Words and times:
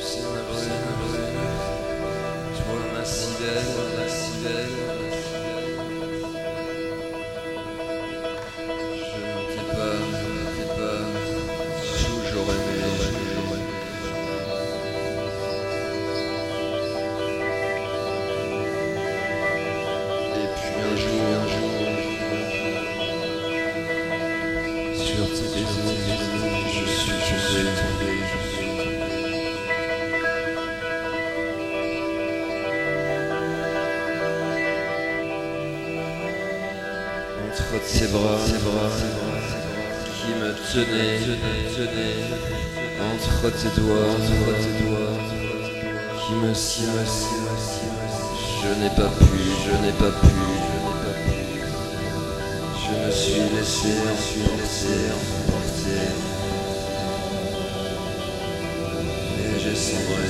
Tu 0.00 0.06
sais 0.06 0.22
ma 0.22 0.40
brûle, 0.48 0.66
ma 0.66 0.92
brûle, 0.96 1.28
toi 2.56 2.74
ma 2.94 3.04
si 3.04 3.28
Entre 37.72 37.78
tes 37.86 38.08
bras, 38.08 38.42
qui 40.16 40.30
me 40.40 40.50
tenaient, 40.72 41.22
entre 43.00 43.46
tes 43.50 43.70
doigts, 43.80 44.18
qui 46.26 46.34
me 46.34 46.52
si. 46.52 46.82
Je 48.60 48.70
n'ai 48.80 48.90
pas 48.90 49.10
pu, 49.10 49.38
je 49.64 49.72
n'ai 49.86 49.92
pas 49.92 50.10
pu, 50.10 50.26
je 50.26 50.74
n'ai 50.74 50.94
pas 50.98 51.14
pu. 51.14 51.38
Je 52.74 52.90
me 53.06 53.10
suis 53.12 53.44
laissé 53.54 53.92
emporter, 54.02 55.02
emporter. 55.46 56.10
Et 59.38 59.54
j'ai 59.60 59.76
sombré, 59.76 60.24
j'ai 60.26 60.29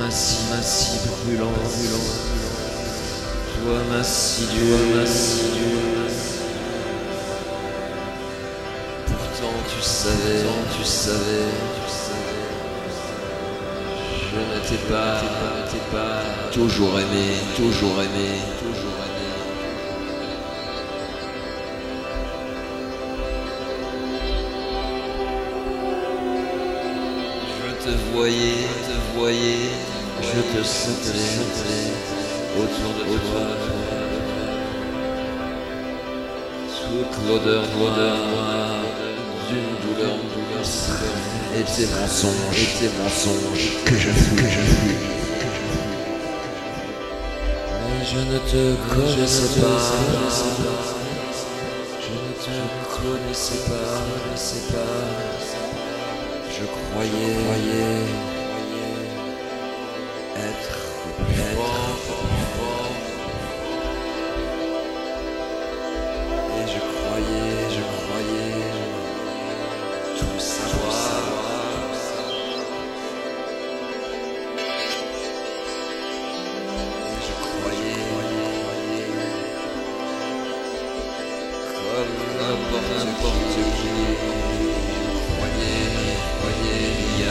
ma 0.00 0.10
si, 0.10 0.36
ma 0.50 0.60
si 0.62 1.06
brûlante, 1.06 1.54
brûlante. 1.54 2.18
Toi 3.54 3.78
ma 3.90 4.02
si 4.02 4.42
dure, 4.46 4.82
ma 4.96 5.06
si. 5.06 5.42
Pourtant 9.06 9.56
tu 9.68 9.80
savais, 9.80 10.42
tu 10.76 10.84
savais, 10.84 11.50
tu 11.74 11.86
savais. 11.88 12.48
Je 14.30 14.38
ne 14.38 14.58
t'ai 14.66 14.80
pas, 14.90 15.14
ne 15.22 15.70
t'ai 15.70 15.84
pas 15.92 16.20
toujours 16.52 16.98
aimé, 16.98 17.28
toujours 17.56 17.96
aimé, 18.02 18.30
toujours 18.58 18.87
te 27.88 27.94
voyais, 28.14 28.68
te 28.86 28.96
voyais, 29.18 29.70
je 30.20 30.40
te 30.52 30.62
sentais 30.62 31.38
autour 32.58 32.92
de 32.98 33.16
toi. 33.28 33.46
Toute 36.84 37.14
l'odeur 37.26 37.64
noire 37.76 38.80
d'une 39.48 39.72
douleur, 39.82 40.16
douleur 40.34 40.64
et 41.56 41.62
tes 41.62 41.86
mensonges, 41.86 42.62
et 42.62 42.70
tes 42.78 42.90
mensonges. 43.02 43.68
Que 43.84 43.94
je 43.94 44.10
fuis, 44.10 44.36
que 44.36 44.42
je 44.42 44.64
fuis. 44.76 45.00
Mais 47.84 48.00
je 48.04 48.18
ne 48.18 48.38
te 48.38 48.62
connaissais 48.94 49.60
pas, 49.60 49.78
je 52.00 52.12
ne 52.12 52.32
te 52.44 52.54
connaissais 52.96 53.62
pas, 53.68 53.88
connaissais 54.24 54.64
pas. 54.72 55.27
Je 56.60 56.64
croyais, 56.64 57.34
croyais 57.44 58.06
être 60.36 60.87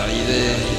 croyais 0.07 0.23
y 0.23 0.49
arriver, 0.49 0.76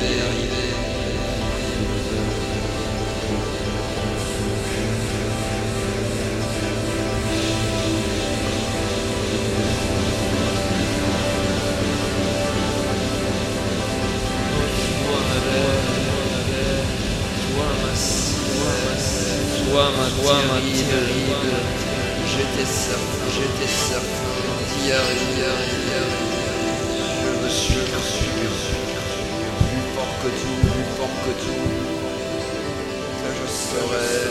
serais, 33.78 34.26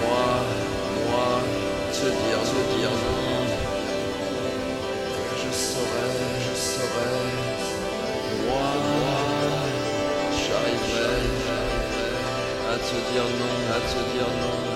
moi, 0.00 0.28
moi, 1.08 1.30
te 1.92 2.06
dire, 2.06 2.42
te 2.50 2.60
dire 2.74 2.94
non, 3.04 3.44
je 5.40 5.50
saurais, 5.52 6.16
je 6.44 6.54
saurais, 6.70 7.26
moi, 8.46 8.70
j'arriverai 10.40 11.20
à 12.70 12.76
te 12.86 12.96
dire 13.10 13.28
non, 13.40 13.56
à 13.76 13.80
te 13.90 14.00
dire 14.12 14.30
non, 14.42 14.67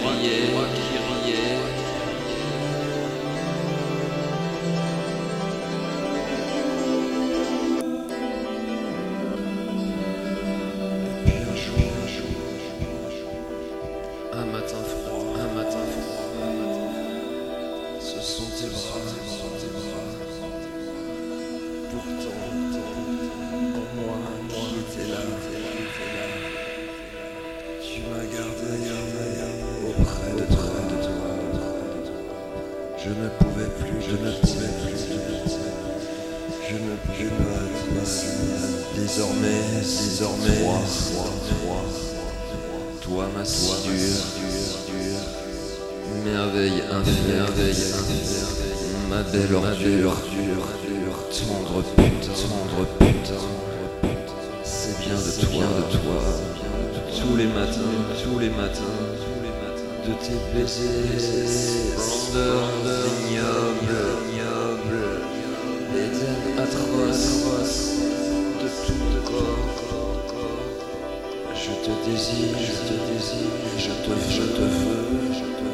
Moi 0.00 0.12
qui 0.74 1.30
riait. 1.30 1.71
Je 33.04 33.08
ne 33.08 33.28
pouvais 33.30 33.66
plus, 33.80 34.00
je 34.00 34.12
ne 34.12 34.30
pouvais 34.30 34.72
plus, 34.84 35.00
je 36.68 36.74
ne 36.74 36.94
pouvais 37.02 37.30
pas. 37.30 37.62
Désormais, 38.94 39.62
désormais, 39.82 40.60
toi, 40.62 40.78
toi, 41.48 41.80
toi, 43.00 43.24
ma 43.36 43.44
si 43.44 43.72
dure, 43.82 44.22
merveille 46.24 46.82
infime, 46.92 47.26
merveille 47.28 47.84
ma 49.10 49.22
belle 49.24 49.54
ordure, 49.54 50.16
tendre 51.32 51.82
putain, 51.96 52.32
tendre 52.32 52.86
putain, 53.00 53.44
c'est 54.62 54.96
bien 55.00 55.16
de 55.16 55.32
toi, 55.40 55.66
de 55.76 55.96
toi, 55.96 56.20
tous 57.20 57.34
les 57.36 57.46
matins, 57.46 57.96
tous 58.22 58.38
les 58.38 58.50
matins, 58.50 58.98
de 60.06 60.12
tes 60.14 60.40
baisers, 60.52 61.98
splendeur 61.98 63.06
ignoble, 63.28 64.00
ignoble, 64.32 65.04
l'éden 65.92 66.38
atroce, 66.58 67.94
de 68.60 68.68
tout 68.84 69.04
le 69.14 69.20
corps, 69.20 69.68
je 71.54 71.72
te 71.84 71.92
désire, 72.10 72.56
je 72.58 72.74
te 72.88 72.94
désire, 73.12 73.54
je 73.78 73.92
te, 74.04 74.10
veux, 74.10 74.30
je 74.30 74.42
te 74.42 74.62
veux, 74.62 75.71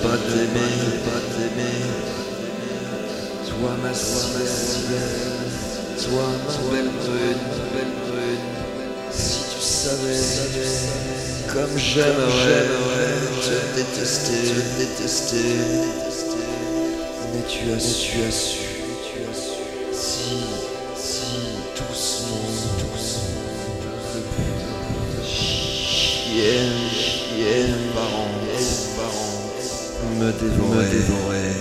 pas 0.00 0.16
t'aimer, 0.16 0.74
pas 1.04 1.20
t'aimer 1.32 1.78
Toi 3.46 3.70
ma 3.82 3.92
belle, 3.92 4.92
toi 6.02 6.26
ma 6.44 6.54
belle 6.72 6.90
brune, 6.90 7.44
belle 7.74 7.94
brune. 8.08 8.48
Si 9.10 9.40
tu 9.54 9.60
savais, 9.60 10.22
comme 11.52 11.76
j'aimerais 11.76 12.66
te 13.42 13.76
détester, 13.76 14.54
te 14.54 14.78
détester. 14.78 15.52
Mais 17.34 17.44
tu 17.48 17.72
as 17.72 17.80
su, 17.80 18.10
tu 18.10 18.22
as 18.28 18.32
su, 19.34 19.58
si, 19.92 20.61
me 30.42 30.90
dévorer. 30.90 31.52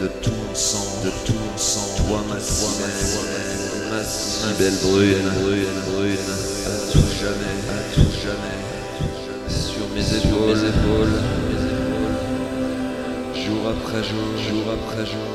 De 0.00 0.08
tout 0.20 0.30
mon 0.30 0.54
sang, 0.54 0.84
de 1.04 1.10
tout 1.24 1.32
mon 1.32 1.56
sang. 1.56 1.88
Toi, 1.96 2.22
ma 2.28 2.34
toi, 2.34 2.70
ma 2.80 2.88
toi, 2.88 3.22
ma 3.90 4.02
si 4.02 4.52
belle 4.58 4.78
brune, 4.82 5.30
brune, 5.40 5.78
brune. 5.94 6.30
À 6.66 6.92
tout 6.92 7.10
jamais, 7.20 7.56
à 7.70 7.94
tout 7.94 8.12
jamais. 8.22 8.58
Sur 9.48 9.86
mes 9.94 10.06
épaules, 10.16 10.56
mes 10.56 10.68
épaules, 10.68 11.16
mes 11.48 11.62
épaules. 11.70 12.18
Jour 13.34 13.62
après 13.68 14.02
jour, 14.02 14.28
jour 14.48 14.64
après 14.72 15.06
jour. 15.06 15.30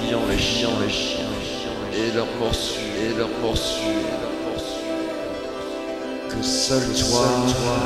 Fuyant 0.00 0.26
les 0.30 0.38
chiens, 0.38 0.70
les 0.86 0.92
chiens, 0.92 1.34
et 1.92 2.14
leurs 2.14 2.34
morsures, 2.38 2.80
et 3.02 3.18
leurs 3.18 3.36
morsures. 3.42 4.33
Que 6.34 6.42
seul 6.42 6.82
toi, 6.82 7.26
toi, 7.48 7.78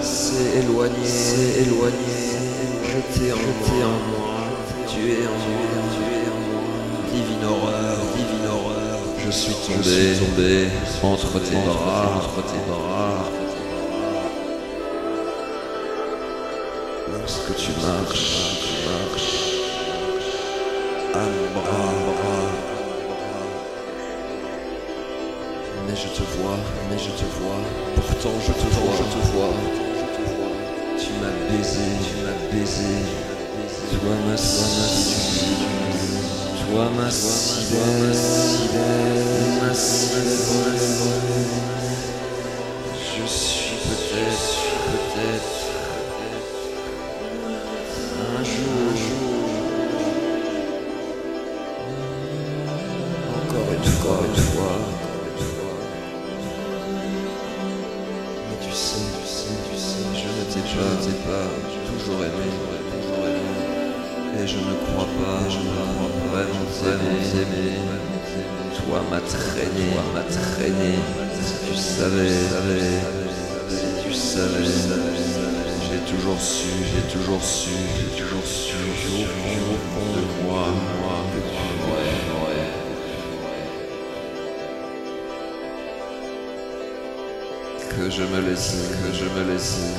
c'est 0.00 0.60
éloigné, 0.60 0.94
c'est 1.04 1.62
éloigné. 1.62 2.24
Jeté 2.82 3.32
en 3.32 3.36
moi, 3.36 3.44
tu 4.88 5.10
es 5.10 5.26
en 5.26 5.36
moi, 5.36 5.66
tu 5.76 6.02
es 6.02 6.30
en 6.30 6.40
moi. 6.40 6.62
Divine 7.12 7.44
horreur, 7.44 7.96
divine 8.16 8.46
horreur. 8.48 8.98
Je 9.26 9.30
suis 9.30 9.54
tombé, 9.66 10.16
tombé 10.18 10.68
entre 11.02 11.38
tes 11.40 11.56
bras, 11.56 12.16
entre 12.16 12.42
tes 12.46 12.62
bras. 12.70 13.24
Lorsque 17.12 17.56
tu 17.56 17.70
marches, 17.82 18.58
tu 18.60 18.74
marches. 18.88 19.34
À 21.14 21.16
mon 21.18 21.60
bras, 21.60 21.92
bras. 22.22 22.73
Mais 25.86 25.96
je 25.96 26.08
te 26.08 26.22
vois, 26.36 26.58
mais 26.90 26.98
je 26.98 27.10
te 27.10 27.26
vois. 27.38 27.60
Pourtant 27.94 28.34
je 28.40 28.52
te 28.52 28.68
vois, 28.74 28.94
je 28.98 29.04
te 29.14 29.20
vois. 29.32 29.54
Tu 30.98 31.10
m'as 31.20 31.36
baisé, 31.50 31.86
tu 32.04 32.14
m'as 32.24 32.38
baisé. 32.52 32.94
Toi 33.90 34.14
ma 34.26 34.36
toi 36.66 36.84
ma 36.96 37.08
belle, 37.70 38.16
ma. 39.60 39.72
Je 43.16 43.24
suis 43.26 43.76
peut-être, 43.76 44.52
peut-être 44.90 45.54
encore 54.04 54.24
une 54.24 54.36
fois, 54.36 54.63
je 60.74 60.80
ne 60.80 60.96
t'ai 61.04 61.16
pas, 61.22 61.46
toujours 61.86 62.20
aimé, 62.24 62.50
toujours 62.90 63.24
aimé. 63.26 64.42
Et 64.42 64.46
je 64.46 64.56
ne 64.56 64.74
crois 64.86 65.06
pas, 65.18 65.38
je 65.48 65.58
ne 65.58 65.70
crois 65.70 66.10
pas 66.10 66.42
vraiment 66.42 66.66
t'aimer. 67.30 67.78
Toi 68.74 68.98
m'a 69.10 69.20
traîné, 69.20 69.86
toi 69.92 70.04
m'a 70.14 70.22
traîné. 70.22 70.94
Si 71.40 71.54
tu 71.70 71.74
savais, 71.76 72.42
si 73.68 73.86
tu 74.02 74.12
savais, 74.12 74.64
j'ai 75.86 76.00
toujours 76.10 76.40
su, 76.40 76.68
j'ai 76.90 77.04
toujours 77.12 77.42
su, 77.42 77.70
j'ai 77.96 78.22
toujours 78.22 78.44
su, 78.44 78.74
au 79.14 79.24
de 80.14 80.22
moi, 80.44 80.66
moi, 81.00 81.18
aurais, 81.86 82.24
que 87.90 88.10
je 88.10 88.22
me 88.22 88.40
laissais, 88.48 88.88
que 89.02 89.10
je 89.14 89.24
me 89.24 89.52
laissais, 89.52 89.94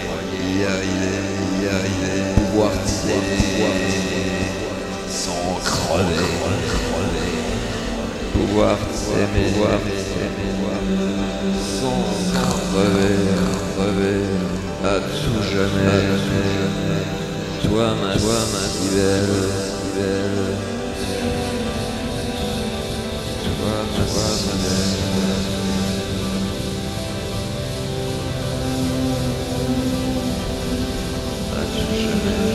croyais, 0.00 0.44
y 0.56 0.64
arriver, 0.64 1.18
y 1.60 1.66
arriver, 1.66 2.18
pouvoir 2.36 2.72
t'aimer 2.72 3.64
sans 5.08 5.60
crever. 5.64 6.30
Pouvoir 8.32 8.76
t'aimer, 8.78 9.50
pouvoir 9.52 9.80
t'aimer, 9.80 10.54
sans 11.80 12.02
crever, 12.32 13.16
crever, 13.76 14.22
à 14.84 15.00
tout 15.00 15.42
jamais. 15.52 16.04
Toi, 17.62 17.86
ma, 18.00 18.16
toi, 18.16 18.38
ma 18.52 18.62
si 18.68 18.88
belle, 18.94 19.48
si 19.80 19.98
belle. 19.98 20.54
Toi, 23.44 23.74
ma, 23.92 24.04
toi, 24.04 24.28
ma 24.46 24.54
belle. 24.62 25.73
À 31.86 32.53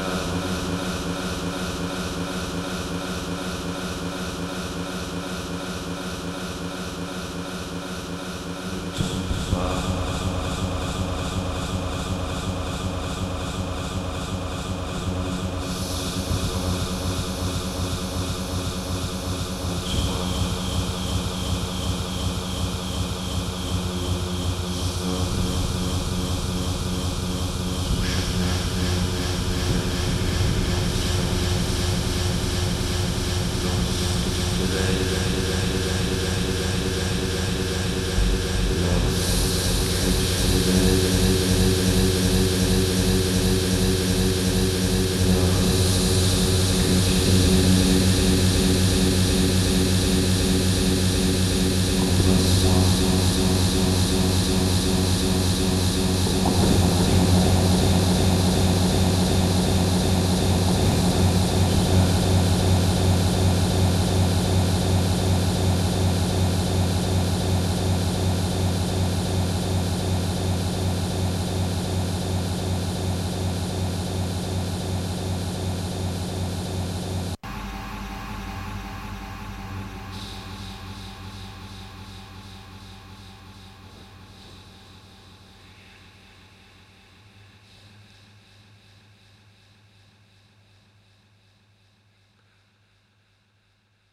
uh, 0.00 0.29